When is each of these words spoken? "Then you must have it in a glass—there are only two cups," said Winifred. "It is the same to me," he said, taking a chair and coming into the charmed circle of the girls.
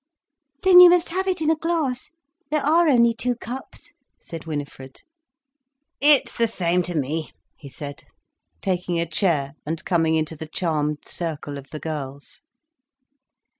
"Then 0.63 0.79
you 0.79 0.89
must 0.89 1.09
have 1.09 1.27
it 1.27 1.41
in 1.41 1.51
a 1.51 1.55
glass—there 1.55 2.65
are 2.65 2.87
only 2.87 3.13
two 3.13 3.35
cups," 3.35 3.93
said 4.19 4.45
Winifred. 4.47 5.01
"It 5.99 6.27
is 6.27 6.37
the 6.37 6.47
same 6.47 6.81
to 6.89 6.95
me," 6.95 7.33
he 7.55 7.69
said, 7.69 8.05
taking 8.63 8.99
a 8.99 9.05
chair 9.05 9.53
and 9.63 9.85
coming 9.85 10.15
into 10.15 10.35
the 10.35 10.47
charmed 10.51 11.07
circle 11.07 11.55
of 11.55 11.67
the 11.69 11.79
girls. 11.79 12.41